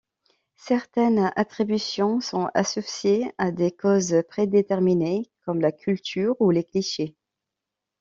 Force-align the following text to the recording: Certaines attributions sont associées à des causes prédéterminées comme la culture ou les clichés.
Certaines 0.57 1.31
attributions 1.35 2.21
sont 2.21 2.49
associées 2.55 3.31
à 3.37 3.51
des 3.51 3.69
causes 3.69 4.15
prédéterminées 4.27 5.29
comme 5.45 5.61
la 5.61 5.71
culture 5.71 6.35
ou 6.39 6.49
les 6.49 6.63
clichés. 6.63 7.15